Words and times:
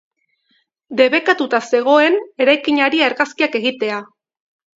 Debekatuta 1.01 1.59
zegoen 1.73 2.17
eraikinari 2.47 3.03
argazkiak 3.11 3.61
egitea. 3.61 4.01